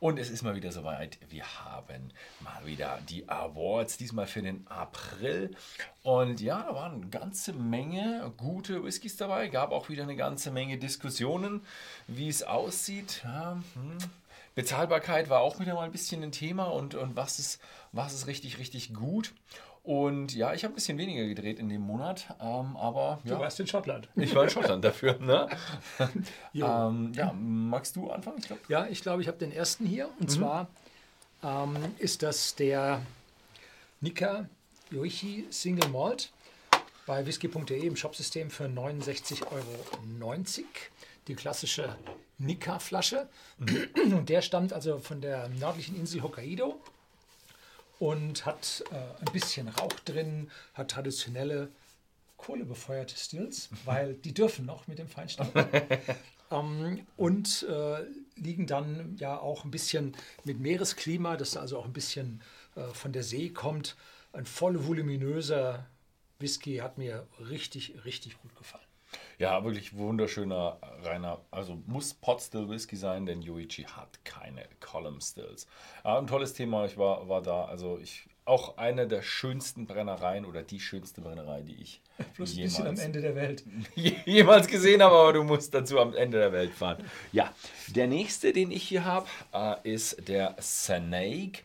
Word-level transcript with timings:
Und 0.00 0.18
es 0.18 0.30
ist 0.30 0.42
mal 0.42 0.56
wieder 0.56 0.72
soweit. 0.72 1.18
Wir 1.28 1.44
haben 1.44 2.10
mal 2.40 2.64
wieder 2.64 2.98
die 3.10 3.28
Awards, 3.28 3.98
diesmal 3.98 4.26
für 4.26 4.40
den 4.40 4.66
April. 4.66 5.54
Und 6.02 6.40
ja, 6.40 6.62
da 6.62 6.74
waren 6.74 6.94
eine 6.94 7.10
ganze 7.10 7.52
Menge 7.52 8.32
gute 8.38 8.82
Whiskys 8.82 9.18
dabei. 9.18 9.48
Gab 9.48 9.72
auch 9.72 9.90
wieder 9.90 10.04
eine 10.04 10.16
ganze 10.16 10.50
Menge 10.50 10.78
Diskussionen, 10.78 11.60
wie 12.06 12.30
es 12.30 12.42
aussieht. 12.42 13.20
Ja, 13.24 13.60
hm. 13.74 13.98
Bezahlbarkeit 14.54 15.28
war 15.28 15.40
auch 15.40 15.60
wieder 15.60 15.74
mal 15.74 15.84
ein 15.84 15.92
bisschen 15.92 16.22
ein 16.22 16.32
Thema 16.32 16.64
und, 16.64 16.94
und 16.94 17.14
was, 17.14 17.38
ist, 17.38 17.60
was 17.92 18.14
ist 18.14 18.26
richtig, 18.26 18.58
richtig 18.58 18.94
gut. 18.94 19.34
Und 19.90 20.36
ja, 20.36 20.54
ich 20.54 20.62
habe 20.62 20.72
ein 20.72 20.76
bisschen 20.76 20.98
weniger 20.98 21.26
gedreht 21.26 21.58
in 21.58 21.68
dem 21.68 21.80
Monat, 21.80 22.32
ähm, 22.40 22.76
aber 22.76 23.18
ja. 23.24 23.34
Du 23.34 23.40
warst 23.40 23.58
in 23.58 23.66
Schottland. 23.66 24.08
Ich 24.14 24.32
war 24.36 24.44
in 24.44 24.50
Schottland 24.50 24.84
dafür, 24.84 25.18
ne? 25.18 25.48
ähm, 26.54 27.12
ja, 27.12 27.32
magst 27.32 27.96
du 27.96 28.08
anfangen? 28.08 28.38
Ich 28.38 28.46
glaub? 28.46 28.60
Ja, 28.68 28.86
ich 28.86 29.02
glaube, 29.02 29.20
ich 29.20 29.26
habe 29.26 29.38
den 29.38 29.50
ersten 29.50 29.84
hier. 29.84 30.08
Und 30.20 30.28
mhm. 30.28 30.28
zwar 30.28 30.68
ähm, 31.42 31.76
ist 31.98 32.22
das 32.22 32.54
der 32.54 33.02
Nika 34.00 34.48
Yoichi 34.92 35.48
Single 35.50 35.88
Malt 35.88 36.30
bei 37.04 37.26
whisky.de 37.26 37.84
im 37.84 37.96
Shopsystem 37.96 38.48
für 38.48 38.66
69,90 38.66 39.42
Euro. 39.50 40.64
Die 41.26 41.34
klassische 41.34 41.96
Nika-Flasche. 42.38 43.28
Mhm. 43.58 44.12
Und 44.18 44.28
der 44.28 44.42
stammt 44.42 44.72
also 44.72 45.00
von 45.00 45.20
der 45.20 45.48
nördlichen 45.48 45.96
Insel 45.96 46.22
Hokkaido 46.22 46.80
und 48.00 48.46
hat 48.46 48.82
äh, 48.90 48.96
ein 48.96 49.32
bisschen 49.32 49.68
Rauch 49.68 49.92
drin, 50.06 50.50
hat 50.74 50.90
traditionelle 50.90 51.68
kohlebefeuerte 52.38 53.14
Stills, 53.16 53.68
weil 53.84 54.14
die 54.14 54.34
dürfen 54.34 54.66
noch 54.66 54.88
mit 54.88 54.98
dem 54.98 55.06
Feinstaub. 55.06 55.52
ähm, 56.50 57.06
und 57.16 57.62
äh, 57.68 58.04
liegen 58.36 58.66
dann 58.66 59.16
ja 59.18 59.38
auch 59.38 59.64
ein 59.64 59.70
bisschen 59.70 60.16
mit 60.44 60.58
Meeresklima, 60.58 61.36
das 61.36 61.56
also 61.56 61.78
auch 61.78 61.84
ein 61.84 61.92
bisschen 61.92 62.40
äh, 62.74 62.88
von 62.94 63.12
der 63.12 63.22
See 63.22 63.50
kommt. 63.50 63.96
Ein 64.32 64.46
voll 64.46 64.86
voluminöser 64.86 65.86
Whisky 66.38 66.78
hat 66.78 66.96
mir 66.96 67.26
richtig, 67.38 68.04
richtig 68.06 68.40
gut 68.40 68.56
gefallen. 68.56 68.89
Ja, 69.38 69.64
wirklich 69.64 69.96
wunderschöner, 69.96 70.78
reiner, 71.02 71.40
also 71.50 71.78
muss 71.86 72.14
Pot 72.14 72.42
Still 72.42 72.68
Whisky 72.68 72.96
sein, 72.96 73.26
denn 73.26 73.42
Yuichi 73.42 73.84
hat 73.84 74.24
keine 74.24 74.64
Column 74.80 75.20
Stills. 75.20 75.66
Ja, 76.04 76.18
ein 76.18 76.26
tolles 76.26 76.52
Thema, 76.52 76.84
ich 76.84 76.98
war, 76.98 77.28
war 77.28 77.40
da, 77.40 77.64
also 77.64 77.98
ich, 77.98 78.28
auch 78.44 78.76
eine 78.76 79.06
der 79.06 79.22
schönsten 79.22 79.86
Brennereien 79.86 80.44
oder 80.44 80.62
die 80.62 80.80
schönste 80.80 81.20
Brennerei, 81.20 81.62
die 81.62 81.80
ich 81.80 82.00
Plus 82.34 82.54
jemals, 82.54 82.80
ein 82.80 82.84
bisschen 82.84 82.86
am 82.86 82.98
Ende 82.98 83.20
der 83.20 83.34
Welt. 83.34 83.64
jemals 84.26 84.66
gesehen 84.66 85.02
habe, 85.02 85.14
aber 85.14 85.32
du 85.32 85.44
musst 85.44 85.72
dazu 85.72 85.98
am 86.00 86.14
Ende 86.14 86.38
der 86.38 86.52
Welt 86.52 86.72
fahren. 86.72 87.04
Ja, 87.32 87.54
der 87.88 88.08
nächste, 88.08 88.52
den 88.52 88.70
ich 88.70 88.82
hier 88.82 89.04
habe, 89.04 89.26
äh, 89.52 89.76
ist 89.90 90.28
der 90.28 90.56
Snake. 90.60 91.62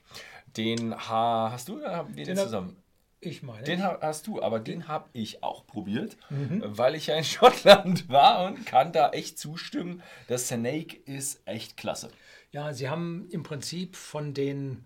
Den 0.56 0.96
hast 0.96 1.68
du 1.68 1.78
oder 1.78 1.98
haben 1.98 2.16
wir 2.16 2.26
den, 2.26 2.36
den 2.36 2.44
zusammen? 2.46 2.78
Ich 3.26 3.44
meine. 3.44 3.64
Den 3.64 3.84
hast 3.84 4.28
du, 4.28 4.42
aber 4.42 4.60
den 4.60 4.88
habe 4.88 5.10
ich 5.14 5.44
auch 5.44 5.66
probiert, 5.66 6.18
mhm. 6.30 6.62
weil 6.64 6.96
ich 6.96 7.08
ja 7.08 7.16
in 7.16 7.24
Schottland 7.26 8.08
war 8.10 8.46
und 8.46 8.66
kann 8.66 8.92
da 8.92 9.10
echt 9.10 9.40
zustimmen. 9.40 10.04
Der 10.30 10.38
Snake 10.38 10.98
ist 11.06 11.42
echt 11.46 11.78
klasse. 11.78 12.10
Ja, 12.52 12.74
sie 12.74 12.90
haben 12.90 13.28
im 13.32 13.44
Prinzip 13.44 13.96
von 13.96 14.34
den 14.34 14.86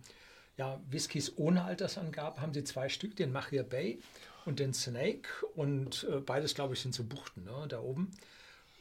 ja, 0.58 0.80
Whiskys 0.90 1.38
ohne 1.38 1.64
Altersangabe 1.64 2.42
haben 2.42 2.54
sie 2.54 2.64
zwei 2.64 2.90
Stück, 2.90 3.16
den 3.16 3.32
Machia 3.32 3.64
Bay 3.64 4.00
und 4.46 4.60
den 4.60 4.74
Snake. 4.74 5.30
Und 5.56 6.08
äh, 6.10 6.20
beides, 6.20 6.56
glaube 6.56 6.74
ich, 6.74 6.82
sind 6.82 6.94
so 6.94 7.04
Buchten 7.04 7.44
ne, 7.46 7.66
da 7.68 7.80
oben. 7.80 8.12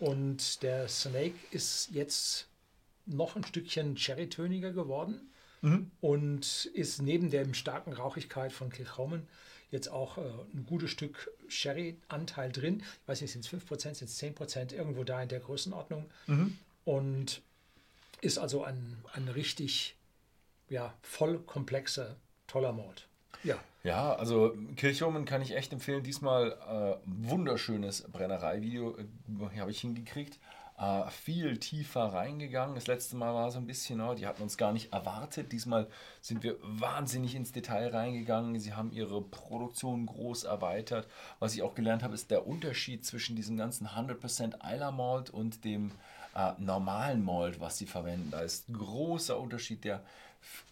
Und 0.01 0.63
der 0.63 0.89
Snake 0.89 1.35
ist 1.51 1.91
jetzt 1.93 2.49
noch 3.07 3.37
ein 3.37 3.45
Stückchen 3.45 3.97
cherrytöniger 3.97 4.73
geworden 4.73 5.31
mhm. 5.63 5.91
und 6.01 6.67
ist 6.67 7.03
neben 7.03 7.31
der 7.31 7.53
starken 7.55 7.93
Rauchigkeit 7.93 8.53
von 8.53 8.71
Kilchoman 8.71 9.27
jetzt 9.71 9.89
auch 9.89 10.19
äh, 10.19 10.23
ein 10.55 10.65
gutes 10.67 10.91
Stück 10.91 11.31
Sherry-Anteil 11.49 12.53
drin. 12.53 12.81
Ich 12.81 13.09
weiß 13.09 13.21
nicht, 13.21 13.33
sind 13.33 13.45
es 13.45 13.53
5%, 13.53 13.95
sind 13.95 14.09
es 14.09 14.23
10%, 14.23 14.75
irgendwo 14.75 15.05
da 15.05 15.23
in 15.23 15.29
der 15.29 15.41
Größenordnung. 15.41 16.07
Mhm. 16.27 16.59
Und 16.85 17.43
ist 18.21 18.39
also 18.39 18.65
ein, 18.65 18.97
ein 19.13 19.29
richtig 19.29 19.97
ja, 20.69 20.95
voll 21.03 21.39
komplexer, 21.41 22.17
toller 22.47 22.73
Malt. 22.73 23.07
Ja. 23.45 23.59
Ja, 23.85 24.15
also 24.15 24.57
Kirchhomen 24.77 25.25
kann 25.25 25.41
ich 25.41 25.55
echt 25.55 25.73
empfehlen. 25.73 26.03
Diesmal 26.03 26.53
äh, 26.53 26.97
wunderschönes 27.07 28.03
Brennereivideo 28.11 28.97
äh, 28.99 29.61
habe 29.61 29.71
ich 29.71 29.81
hingekriegt 29.81 30.39
äh, 30.79 31.11
viel 31.11 31.59
tiefer 31.59 32.05
reingegangen. 32.05 32.75
Das 32.75 32.87
letzte 32.87 33.17
Mal 33.17 33.35
war 33.35 33.51
so 33.51 33.59
ein 33.59 33.67
bisschen, 33.67 34.01
oh, 34.01 34.15
die 34.15 34.27
hatten 34.27 34.43
uns 34.43 34.57
gar 34.57 34.73
nicht 34.73 34.93
erwartet. 34.93 35.53
Diesmal 35.53 35.89
sind 36.21 36.43
wir 36.43 36.57
wahnsinnig 36.63 37.35
ins 37.35 37.53
Detail 37.53 37.89
reingegangen. 37.89 38.59
Sie 38.61 38.75
haben 38.75 38.93
ihre 38.93 39.21
Produktion 39.21 40.07
groß 40.07 40.45
erweitert. 40.45 41.09
Was 41.41 41.55
ich 41.55 41.63
auch 41.63 41.75
gelernt 41.75 42.03
habe, 42.03 42.15
ist 42.15 42.31
der 42.31 42.47
Unterschied 42.47 43.05
zwischen 43.05 43.35
diesem 43.35 43.57
ganzen 43.57 43.89
100% 43.89 44.55
Isla 44.65 44.93
Malt 44.93 45.31
und 45.31 45.65
dem 45.65 45.91
äh, 46.35 46.53
normalen 46.59 47.25
Malt, 47.25 47.61
was 47.61 47.79
sie 47.79 47.87
verwenden. 47.87 48.31
Da 48.31 48.41
ist 48.41 48.69
ein 48.69 48.79
großer 48.79 49.39
Unterschied, 49.39 49.85
der 49.85 50.03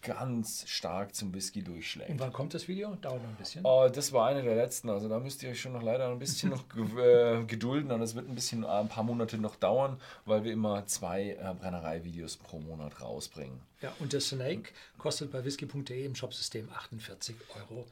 ganz 0.01 0.67
stark 0.67 1.13
zum 1.13 1.33
Whisky 1.33 1.61
durchschlägt. 1.61 2.09
Und 2.09 2.19
wann 2.19 2.31
kommt 2.31 2.53
das 2.53 2.67
Video? 2.67 2.95
Dauert 2.95 3.21
noch 3.21 3.29
ein 3.29 3.35
bisschen? 3.35 3.65
Oh, 3.65 3.89
das 3.93 4.11
war 4.13 4.27
eine 4.27 4.41
der 4.41 4.55
letzten. 4.55 4.89
Also 4.89 5.09
da 5.09 5.19
müsst 5.19 5.43
ihr 5.43 5.49
euch 5.49 5.59
schon 5.59 5.73
noch 5.73 5.83
leider 5.83 6.09
ein 6.09 6.19
bisschen 6.19 6.49
noch 6.51 6.63
äh, 6.97 7.43
gedulden. 7.45 7.91
Und 7.91 8.01
es 8.01 8.15
wird 8.15 8.27
ein 8.29 8.35
bisschen 8.35 8.63
äh, 8.63 8.67
ein 8.67 8.87
paar 8.87 9.03
Monate 9.03 9.37
noch 9.37 9.55
dauern, 9.55 9.99
weil 10.25 10.43
wir 10.43 10.53
immer 10.53 10.85
zwei 10.87 11.31
äh, 11.31 11.53
Brennerei-Videos 11.59 12.37
pro 12.37 12.59
Monat 12.59 13.01
rausbringen. 13.01 13.59
Ja, 13.81 13.93
und 13.99 14.13
der 14.13 14.21
Snake 14.21 14.71
kostet 14.97 15.31
bei 15.31 15.43
whisky.de 15.43 16.05
im 16.05 16.15
Shopsystem 16.15 16.69
48,90 16.69 17.33
Euro 17.69 17.85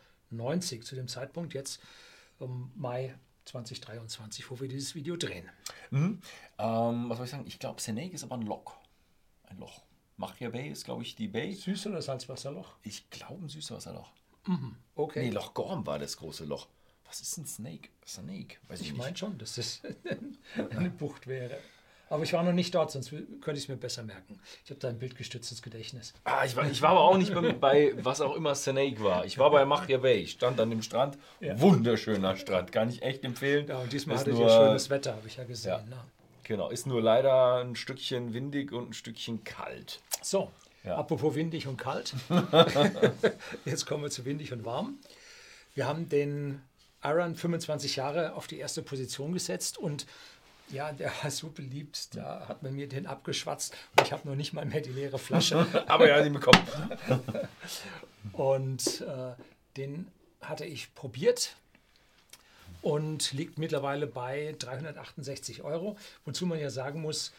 zu 0.59 0.95
dem 0.95 1.07
Zeitpunkt 1.07 1.53
jetzt 1.53 1.81
im 2.39 2.71
Mai 2.75 3.15
2023, 3.45 4.49
wo 4.49 4.59
wir 4.59 4.67
dieses 4.67 4.95
Video 4.95 5.15
drehen. 5.17 5.49
Mhm. 5.91 6.21
Ähm, 6.57 7.09
was 7.09 7.17
soll 7.17 7.25
ich 7.25 7.31
sagen? 7.31 7.47
Ich 7.47 7.59
glaube, 7.59 7.81
Snake 7.81 8.13
ist 8.13 8.23
aber 8.23 8.35
ein 8.35 8.41
Loch. 8.41 8.77
Ein 9.43 9.59
Loch. 9.59 9.81
Machia 10.17 10.49
Bay 10.49 10.69
ist, 10.69 10.85
glaube 10.85 11.03
ich, 11.03 11.15
die 11.15 11.27
Bay. 11.27 11.51
Süß- 11.51 11.89
oder 11.89 12.01
Salzwasserloch? 12.01 12.77
Ich 12.83 13.09
glaube, 13.09 13.45
ein 13.45 13.49
Süßwasserloch. 13.49 14.11
Mhm. 14.47 14.75
Okay. 14.95 15.25
Nee, 15.25 15.31
Loch 15.31 15.53
Gorm 15.53 15.85
war 15.85 15.99
das 15.99 16.17
große 16.17 16.45
Loch. 16.45 16.67
Was 17.05 17.21
ist 17.21 17.37
ein 17.37 17.45
Snake? 17.45 17.89
Snake? 18.05 18.57
Weiß 18.67 18.81
ich 18.81 18.89
ich 18.89 18.97
meine 18.97 19.15
schon, 19.15 19.37
dass 19.37 19.55
das 19.55 19.81
eine 20.71 20.89
Bucht 20.89 21.27
wäre. 21.27 21.59
Aber 22.09 22.23
ich 22.23 22.33
war 22.33 22.43
noch 22.43 22.53
nicht 22.53 22.75
dort, 22.75 22.91
sonst 22.91 23.09
könnte 23.09 23.53
ich 23.53 23.63
es 23.63 23.67
mir 23.67 23.77
besser 23.77 24.03
merken. 24.03 24.39
Ich 24.63 24.69
habe 24.69 24.79
da 24.79 24.89
ein 24.89 24.99
bildgestütztes 24.99 25.61
Gedächtnis. 25.61 26.13
Ah, 26.23 26.45
ich, 26.45 26.55
war, 26.55 26.69
ich 26.69 26.81
war 26.81 26.91
aber 26.91 27.01
auch 27.01 27.17
nicht 27.17 27.33
bei, 27.33 27.51
bei, 27.53 27.93
was 28.03 28.21
auch 28.21 28.35
immer 28.35 28.53
Snake 28.53 29.03
war. 29.03 29.25
Ich 29.25 29.39
war 29.39 29.49
bei 29.49 29.65
Machia 29.65 29.97
Bay. 29.97 30.17
Ich 30.17 30.31
stand 30.31 30.59
an 30.59 30.69
dem 30.69 30.83
Strand. 30.83 31.17
Ja. 31.39 31.59
Wunderschöner 31.59 32.35
Strand. 32.35 32.71
Kann 32.71 32.89
ich 32.89 33.01
echt 33.01 33.23
empfehlen. 33.23 33.67
Ja, 33.67 33.79
und 33.79 33.91
diesmal 33.91 34.17
hatte 34.17 34.31
ich 34.31 34.37
ja 34.37 34.49
schönes 34.49 34.89
Wetter, 34.89 35.15
habe 35.15 35.27
ich 35.27 35.37
ja 35.37 35.45
gesehen. 35.45 35.71
Ja. 35.71 35.79
Ne? 35.79 35.97
Genau, 36.43 36.69
ist 36.69 36.85
nur 36.85 37.01
leider 37.01 37.55
ein 37.55 37.75
Stückchen 37.75 38.35
windig 38.35 38.71
und 38.71 38.91
ein 38.91 38.93
Stückchen 38.93 39.43
kalt. 39.43 39.99
So, 40.21 40.51
ja. 40.83 40.95
apropos 40.95 41.33
windig 41.33 41.65
und 41.65 41.77
kalt. 41.77 42.13
Jetzt 43.65 43.87
kommen 43.87 44.03
wir 44.03 44.11
zu 44.11 44.25
windig 44.25 44.53
und 44.53 44.63
warm. 44.63 44.99
Wir 45.73 45.87
haben 45.87 46.07
den 46.07 46.61
Aaron 47.01 47.35
25 47.35 47.95
Jahre 47.95 48.33
auf 48.33 48.45
die 48.45 48.59
erste 48.59 48.83
Position 48.83 49.33
gesetzt 49.33 49.77
und 49.77 50.05
ja, 50.69 50.91
der 50.91 51.11
war 51.21 51.31
so 51.31 51.49
beliebt, 51.49 52.15
da 52.15 52.47
hat 52.47 52.63
man 52.63 52.75
mir 52.75 52.87
den 52.87 53.05
abgeschwatzt 53.05 53.73
und 53.95 54.05
ich 54.05 54.11
habe 54.11 54.27
noch 54.27 54.35
nicht 54.35 54.53
mal 54.53 54.65
mehr 54.65 54.81
die 54.81 54.91
leere 54.91 55.19
Flasche. 55.19 55.65
Aber 55.87 56.07
ja, 56.07 56.21
die 56.21 56.29
bekommen. 56.29 56.59
und 58.33 59.01
äh, 59.01 59.33
den 59.77 60.07
hatte 60.41 60.65
ich 60.65 60.93
probiert 60.95 61.55
und 62.81 63.33
liegt 63.33 63.57
mittlerweile 63.57 64.07
bei 64.07 64.55
368 64.59 65.63
Euro. 65.63 65.97
Wozu 66.23 66.45
man 66.45 66.59
ja 66.59 66.69
sagen 66.69 67.01
muss, 67.01 67.31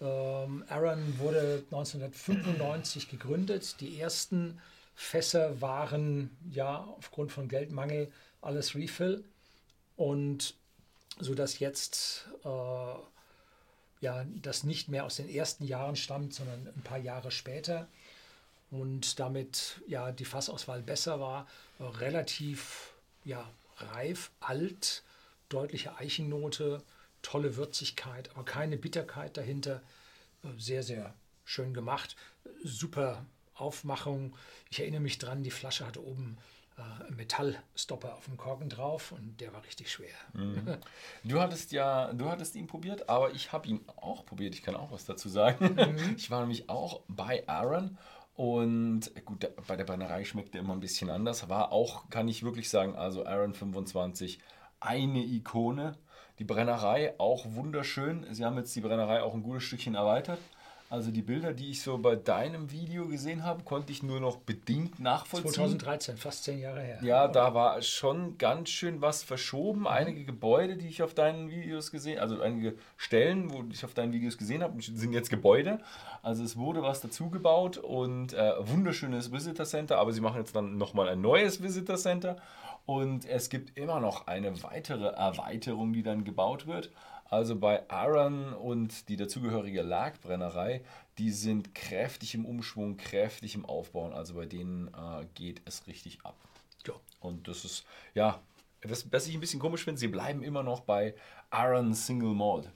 ähm, 0.00 0.64
Aaron 0.68 1.18
wurde 1.18 1.64
1995 1.70 3.08
gegründet. 3.08 3.76
Die 3.80 4.00
ersten 4.00 4.60
Fässer 4.94 5.60
waren 5.60 6.30
ja 6.52 6.86
aufgrund 6.98 7.32
von 7.32 7.48
Geldmangel 7.48 8.12
alles 8.42 8.74
Refill 8.74 9.24
und 9.96 10.54
so 11.20 11.34
dass 11.34 11.58
jetzt 11.58 12.26
äh, 12.44 12.94
ja 14.00 14.24
das 14.42 14.64
nicht 14.64 14.88
mehr 14.88 15.04
aus 15.04 15.16
den 15.16 15.28
ersten 15.28 15.64
Jahren 15.64 15.96
stammt, 15.96 16.34
sondern 16.34 16.66
ein 16.68 16.82
paar 16.82 16.98
Jahre 16.98 17.30
später 17.30 17.88
und 18.70 19.18
damit 19.18 19.80
ja 19.86 20.12
die 20.12 20.24
Fassauswahl 20.24 20.82
besser 20.82 21.20
war, 21.20 21.46
relativ 21.78 22.92
ja 23.24 23.48
reif, 23.78 24.30
alt, 24.40 25.02
deutliche 25.48 25.96
Eichennote, 25.96 26.82
tolle 27.22 27.56
Würzigkeit, 27.56 28.30
aber 28.30 28.44
keine 28.44 28.76
Bitterkeit 28.76 29.36
dahinter. 29.36 29.82
Äh, 30.42 30.48
sehr, 30.58 30.82
sehr 30.82 31.14
schön 31.44 31.74
gemacht. 31.74 32.16
Super 32.64 33.24
Aufmachung. 33.54 34.36
Ich 34.70 34.80
erinnere 34.80 35.00
mich 35.00 35.18
dran, 35.18 35.42
die 35.42 35.50
Flasche 35.50 35.86
hatte 35.86 36.02
oben 36.02 36.38
äh, 36.69 36.69
Metallstopper 37.10 38.14
auf 38.14 38.24
dem 38.26 38.36
Korken 38.36 38.68
drauf 38.68 39.12
und 39.12 39.40
der 39.40 39.52
war 39.52 39.64
richtig 39.64 39.90
schwer. 39.90 40.14
Mhm. 40.32 40.78
Du 41.24 41.40
hattest 41.40 41.72
ja, 41.72 42.12
du 42.12 42.28
hattest 42.28 42.54
ihn 42.56 42.66
probiert, 42.66 43.08
aber 43.08 43.32
ich 43.32 43.52
habe 43.52 43.68
ihn 43.68 43.80
auch 43.96 44.24
probiert. 44.24 44.54
Ich 44.54 44.62
kann 44.62 44.74
auch 44.74 44.90
was 44.90 45.04
dazu 45.04 45.28
sagen. 45.28 45.74
Mhm. 45.74 46.14
Ich 46.16 46.30
war 46.30 46.40
nämlich 46.40 46.68
auch 46.68 47.00
bei 47.08 47.46
Aaron 47.46 47.98
und 48.34 49.12
gut, 49.24 49.46
bei 49.66 49.76
der 49.76 49.84
Brennerei 49.84 50.24
schmeckt 50.24 50.54
er 50.54 50.62
immer 50.62 50.72
ein 50.72 50.80
bisschen 50.80 51.10
anders. 51.10 51.48
War 51.48 51.72
auch, 51.72 52.08
kann 52.08 52.28
ich 52.28 52.42
wirklich 52.42 52.70
sagen, 52.70 52.96
also 52.96 53.26
Aaron 53.26 53.52
25, 53.52 54.38
eine 54.80 55.22
Ikone. 55.22 55.98
Die 56.38 56.44
Brennerei 56.44 57.14
auch 57.18 57.44
wunderschön. 57.50 58.26
Sie 58.30 58.44
haben 58.44 58.56
jetzt 58.56 58.74
die 58.74 58.80
Brennerei 58.80 59.22
auch 59.22 59.34
ein 59.34 59.42
gutes 59.42 59.64
Stückchen 59.64 59.94
erweitert. 59.94 60.38
Also 60.90 61.12
die 61.12 61.22
Bilder, 61.22 61.52
die 61.52 61.70
ich 61.70 61.82
so 61.82 61.98
bei 61.98 62.16
deinem 62.16 62.72
Video 62.72 63.06
gesehen 63.06 63.44
habe, 63.44 63.62
konnte 63.62 63.92
ich 63.92 64.02
nur 64.02 64.18
noch 64.18 64.38
bedingt 64.38 64.98
nachvollziehen. 64.98 65.52
2013, 65.52 66.16
fast 66.16 66.42
zehn 66.42 66.58
Jahre 66.58 66.80
her. 66.80 66.98
Ja, 67.00 67.28
da 67.28 67.54
war 67.54 67.80
schon 67.80 68.38
ganz 68.38 68.70
schön 68.70 69.00
was 69.00 69.22
verschoben. 69.22 69.86
Einige 69.86 70.24
Gebäude, 70.24 70.76
die 70.76 70.88
ich 70.88 71.04
auf 71.04 71.14
deinen 71.14 71.48
Videos 71.48 71.92
gesehen, 71.92 72.18
also 72.18 72.40
einige 72.40 72.74
Stellen, 72.96 73.52
wo 73.52 73.62
ich 73.70 73.84
auf 73.84 73.94
deinen 73.94 74.12
Videos 74.12 74.36
gesehen 74.36 74.64
habe, 74.64 74.82
sind 74.82 75.12
jetzt 75.12 75.30
Gebäude. 75.30 75.78
Also 76.24 76.42
es 76.42 76.56
wurde 76.56 76.82
was 76.82 77.00
dazugebaut 77.00 77.78
und 77.78 78.32
äh, 78.32 78.54
wunderschönes 78.58 79.30
Visitor 79.30 79.66
Center, 79.66 79.96
aber 79.98 80.12
sie 80.12 80.20
machen 80.20 80.38
jetzt 80.38 80.56
dann 80.56 80.76
nochmal 80.76 81.08
ein 81.08 81.20
neues 81.20 81.62
Visitor 81.62 81.98
Center. 81.98 82.36
Und 82.84 83.26
es 83.26 83.48
gibt 83.48 83.78
immer 83.78 84.00
noch 84.00 84.26
eine 84.26 84.60
weitere 84.64 85.06
Erweiterung, 85.06 85.92
die 85.92 86.02
dann 86.02 86.24
gebaut 86.24 86.66
wird. 86.66 86.90
Also 87.30 87.54
bei 87.54 87.88
Aaron 87.88 88.52
und 88.52 89.08
die 89.08 89.16
dazugehörige 89.16 89.82
Lagbrennerei, 89.82 90.82
die 91.16 91.30
sind 91.30 91.76
kräftig 91.76 92.34
im 92.34 92.44
Umschwung, 92.44 92.96
kräftig 92.96 93.54
im 93.54 93.64
Aufbauen. 93.64 94.12
Also 94.12 94.34
bei 94.34 94.46
denen 94.46 94.88
äh, 94.88 95.24
geht 95.34 95.62
es 95.64 95.86
richtig 95.86 96.18
ab. 96.24 96.34
Ja. 96.86 96.94
Und 97.20 97.46
das 97.46 97.64
ist, 97.64 97.84
ja, 98.14 98.40
was, 98.82 99.12
was 99.12 99.28
ich 99.28 99.34
ein 99.34 99.40
bisschen 99.40 99.60
komisch 99.60 99.84
finde, 99.84 100.00
sie 100.00 100.08
bleiben 100.08 100.42
immer 100.42 100.64
noch 100.64 100.80
bei 100.80 101.14
Aaron 101.50 101.94
Single 101.94 102.34
Malt. 102.34 102.68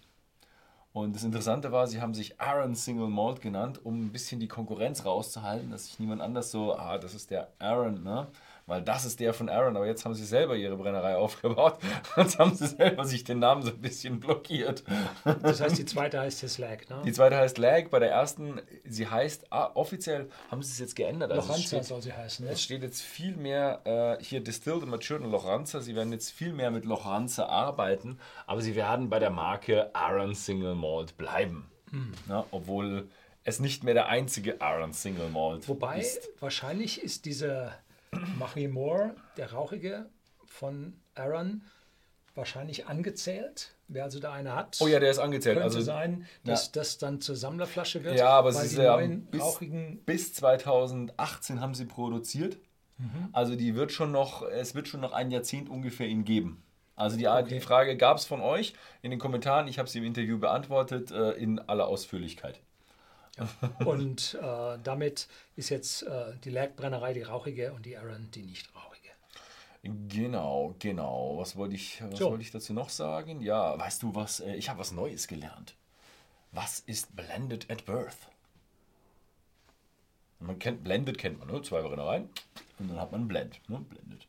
Und 0.92 1.16
das 1.16 1.24
Interessante 1.24 1.72
war, 1.72 1.88
sie 1.88 2.00
haben 2.00 2.14
sich 2.14 2.40
Aaron 2.40 2.76
Single 2.76 3.08
Malt 3.08 3.40
genannt, 3.40 3.84
um 3.84 4.06
ein 4.06 4.12
bisschen 4.12 4.38
die 4.38 4.46
Konkurrenz 4.46 5.04
rauszuhalten, 5.04 5.72
dass 5.72 5.86
sich 5.86 5.98
niemand 5.98 6.22
anders 6.22 6.52
so, 6.52 6.76
ah, 6.76 6.98
das 6.98 7.14
ist 7.14 7.32
der 7.32 7.48
Aaron, 7.58 8.04
ne? 8.04 8.28
Weil 8.66 8.82
das 8.82 9.04
ist 9.04 9.20
der 9.20 9.34
von 9.34 9.48
Aaron, 9.48 9.76
aber 9.76 9.86
jetzt 9.86 10.04
haben 10.04 10.14
sie 10.14 10.24
selber 10.24 10.56
ihre 10.56 10.76
Brennerei 10.76 11.16
aufgebaut. 11.16 11.78
Jetzt 12.16 12.38
haben 12.38 12.54
sie 12.54 12.66
selber 12.66 13.04
sich 13.04 13.24
den 13.24 13.38
Namen 13.38 13.62
so 13.62 13.70
ein 13.70 13.80
bisschen 13.80 14.20
blockiert. 14.20 14.84
Das 15.42 15.60
heißt, 15.60 15.78
die 15.78 15.84
zweite 15.84 16.20
heißt 16.20 16.42
jetzt 16.42 16.58
Lag, 16.58 16.88
ne? 16.88 17.02
Die 17.04 17.12
zweite 17.12 17.36
heißt 17.36 17.58
Lag, 17.58 17.88
bei 17.90 17.98
der 17.98 18.10
ersten, 18.10 18.60
sie 18.84 19.06
heißt, 19.06 19.46
ah, 19.50 19.70
offiziell 19.74 20.28
haben 20.50 20.62
sie 20.62 20.72
es 20.72 20.78
jetzt 20.78 20.96
geändert. 20.96 21.32
Also 21.32 21.48
Loranza 21.48 21.82
soll 21.82 22.02
sie 22.02 22.12
heißen, 22.12 22.46
ne? 22.46 22.52
Es 22.52 22.62
steht 22.62 22.82
jetzt 22.82 23.02
viel 23.02 23.36
mehr, 23.36 23.80
äh, 23.84 24.22
hier 24.24 24.40
Distilled 24.42 24.82
and 24.82 24.90
Matured 24.90 25.22
und 25.22 25.30
Loranza, 25.30 25.80
sie 25.80 25.94
werden 25.94 26.12
jetzt 26.12 26.30
viel 26.30 26.52
mehr 26.52 26.70
mit 26.70 26.84
Loranza 26.84 27.46
arbeiten, 27.46 28.18
aber 28.46 28.62
sie 28.62 28.74
werden 28.74 29.10
bei 29.10 29.18
der 29.18 29.30
Marke 29.30 29.94
Aaron 29.94 30.34
Single 30.34 30.74
Malt 30.74 31.16
bleiben. 31.16 31.70
Hm. 31.90 32.12
Ja, 32.28 32.44
obwohl 32.50 33.08
es 33.44 33.60
nicht 33.60 33.84
mehr 33.84 33.94
der 33.94 34.08
einzige 34.08 34.60
Aaron 34.60 34.92
Single 34.92 35.28
Malt 35.28 35.68
Wobei, 35.68 36.00
ist. 36.00 36.30
wahrscheinlich 36.40 37.02
ist 37.02 37.26
dieser 37.26 37.72
Machi 38.38 38.68
Moore, 38.68 39.14
der 39.36 39.52
Rauchige 39.52 40.06
von 40.46 40.94
Aaron, 41.14 41.62
wahrscheinlich 42.34 42.86
angezählt. 42.86 43.70
Wer 43.86 44.04
also 44.04 44.18
da 44.18 44.32
eine 44.32 44.54
hat. 44.54 44.78
Oh 44.80 44.86
ja, 44.86 44.98
der 44.98 45.10
ist 45.10 45.18
angezählt. 45.18 45.56
Könnte 45.56 45.64
also 45.64 45.80
sein, 45.80 46.26
dass 46.44 46.66
ja. 46.66 46.72
das 46.74 46.98
dann 46.98 47.20
zur 47.20 47.36
Sammlerflasche 47.36 48.02
wird. 48.02 48.16
Ja, 48.16 48.30
aber 48.30 48.52
sie 48.52 48.66
ist 48.66 48.78
ja 48.78 48.96
bis, 48.96 49.40
rauchigen 49.40 50.02
bis 50.06 50.32
2018 50.34 51.60
haben 51.60 51.74
sie 51.74 51.84
produziert. 51.84 52.56
Mhm. 52.98 53.28
Also 53.32 53.56
die 53.56 53.74
wird 53.74 53.92
schon 53.92 54.10
noch, 54.10 54.42
es 54.42 54.74
wird 54.74 54.88
schon 54.88 55.00
noch 55.00 55.12
ein 55.12 55.30
Jahrzehnt 55.30 55.68
ungefähr 55.68 56.06
ihn 56.06 56.24
geben. 56.24 56.62
Also 56.96 57.16
die, 57.16 57.26
okay. 57.26 57.44
die 57.48 57.60
Frage 57.60 57.96
gab 57.96 58.18
es 58.18 58.24
von 58.24 58.40
euch 58.40 58.74
in 59.02 59.10
den 59.10 59.18
Kommentaren. 59.18 59.68
Ich 59.68 59.78
habe 59.78 59.88
sie 59.88 59.98
im 59.98 60.04
Interview 60.04 60.38
beantwortet 60.38 61.10
äh, 61.10 61.32
in 61.32 61.58
aller 61.58 61.86
Ausführlichkeit. 61.88 62.60
Und 63.84 64.38
äh, 64.40 64.78
damit 64.82 65.28
ist 65.56 65.68
jetzt 65.68 66.02
äh, 66.02 66.36
die 66.44 66.50
Lerkbrennerei 66.50 67.12
die 67.12 67.22
rauchige 67.22 67.72
und 67.72 67.84
die 67.84 67.96
Aaron 67.96 68.30
die 68.32 68.42
nicht 68.42 68.72
rauchige. 68.74 69.10
Genau, 69.82 70.74
genau. 70.78 71.36
Was 71.38 71.56
wollte 71.56 71.74
ich, 71.74 72.00
was 72.02 72.18
so. 72.18 72.30
wollte 72.30 72.42
ich 72.42 72.52
dazu 72.52 72.72
noch 72.72 72.88
sagen? 72.88 73.40
Ja, 73.40 73.78
weißt 73.78 74.02
du 74.02 74.14
was? 74.14 74.40
Äh, 74.40 74.54
ich 74.54 74.68
habe 74.68 74.78
was 74.78 74.92
Neues 74.92 75.26
gelernt. 75.26 75.74
Was 76.52 76.80
ist 76.80 77.14
Blended 77.16 77.70
at 77.70 77.84
Birth? 77.84 78.28
Man 80.38 80.58
kennt 80.58 80.84
Blended 80.84 81.18
kennt 81.18 81.38
man, 81.38 81.48
ne? 81.48 81.62
Zwei 81.62 81.82
Brennereien 81.82 82.28
und 82.78 82.88
dann 82.88 83.00
hat 83.00 83.12
man 83.12 83.26
Blend, 83.26 83.60
ne? 83.68 83.80
Blended. 83.80 84.26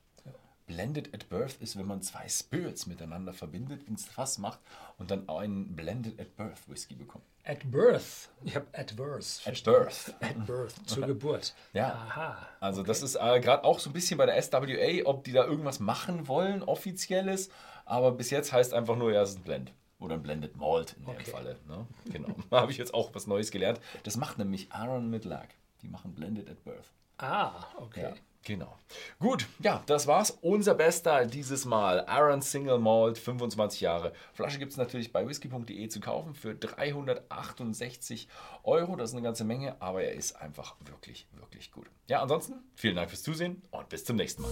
Blended 0.67 1.13
at 1.13 1.29
Birth 1.29 1.57
ist, 1.61 1.77
wenn 1.77 1.85
man 1.85 2.01
zwei 2.01 2.27
Spirits 2.27 2.87
miteinander 2.87 3.33
verbindet, 3.33 3.83
ins 3.87 4.05
Fass 4.05 4.37
macht 4.37 4.59
und 4.97 5.11
dann 5.11 5.29
einen 5.29 5.75
Blended 5.75 6.19
at 6.19 6.35
Birth 6.35 6.67
Whisky 6.67 6.95
bekommt. 6.95 7.23
At 7.43 7.69
Birth. 7.69 8.29
Ich 8.43 8.55
habe 8.55 8.65
at 8.73 8.95
Birth. 8.95 9.41
At 9.45 9.63
Birth. 9.63 10.15
At 10.19 10.45
Birth. 10.47 10.73
Zur 10.87 11.05
Geburt. 11.07 11.53
Ja. 11.73 11.93
Aha. 11.93 12.47
Also 12.59 12.81
okay. 12.81 12.87
das 12.87 13.03
ist 13.03 13.15
äh, 13.15 13.39
gerade 13.39 13.63
auch 13.63 13.77
so 13.77 13.91
ein 13.91 13.93
bisschen 13.93 14.17
bei 14.17 14.25
der 14.25 14.41
SWA, 14.41 15.05
ob 15.05 15.23
die 15.23 15.31
da 15.31 15.45
irgendwas 15.45 15.79
machen 15.79 16.27
wollen, 16.27 16.63
offizielles. 16.63 17.49
Aber 17.85 18.11
bis 18.11 18.31
jetzt 18.31 18.51
heißt 18.51 18.73
einfach 18.73 18.95
nur, 18.95 19.13
ja, 19.13 19.21
es 19.21 19.31
ist 19.31 19.39
ein 19.39 19.43
Blend. 19.43 19.71
Oder 19.99 20.15
ein 20.15 20.23
Blended 20.23 20.57
Malt 20.57 20.95
in 20.99 21.07
okay. 21.07 21.23
dem 21.23 21.31
Falle. 21.31 21.59
Ne? 21.67 21.85
Genau. 22.11 22.29
da 22.49 22.61
habe 22.61 22.71
ich 22.71 22.79
jetzt 22.79 22.93
auch 22.93 23.13
was 23.13 23.27
Neues 23.27 23.51
gelernt. 23.51 23.79
Das 24.03 24.17
macht 24.17 24.39
nämlich 24.39 24.71
Aaron 24.71 25.09
mit 25.11 25.25
Lag. 25.25 25.47
Die 25.83 25.87
machen 25.87 26.15
Blended 26.15 26.49
at 26.49 26.63
Birth. 26.63 26.91
Ah, 27.17 27.65
okay. 27.77 28.01
Ja. 28.01 28.13
Genau. 28.45 28.77
Gut, 29.19 29.47
ja, 29.59 29.81
das 29.87 30.05
war's. 30.05 30.37
Unser 30.41 30.75
Bester 30.75 31.25
dieses 31.25 31.65
Mal. 31.65 32.05
Aaron 32.05 32.43
Single 32.43 32.77
Malt, 32.77 33.17
25 33.17 33.81
Jahre. 33.81 34.13
Flasche 34.33 34.59
gibt 34.59 34.71
es 34.71 34.77
natürlich 34.77 35.11
bei 35.11 35.27
whisky.de 35.27 35.87
zu 35.89 35.99
kaufen 35.99 36.35
für 36.35 36.53
368 36.53 38.27
Euro. 38.63 38.95
Das 38.95 39.09
ist 39.09 39.15
eine 39.15 39.23
ganze 39.23 39.45
Menge, 39.45 39.75
aber 39.81 40.03
er 40.03 40.13
ist 40.13 40.39
einfach 40.39 40.75
wirklich, 40.85 41.27
wirklich 41.33 41.71
gut. 41.71 41.87
Ja, 42.07 42.21
ansonsten 42.21 42.53
vielen 42.75 42.95
Dank 42.95 43.09
fürs 43.09 43.23
Zusehen 43.23 43.63
und 43.71 43.89
bis 43.89 44.05
zum 44.05 44.15
nächsten 44.15 44.43
Mal. 44.43 44.51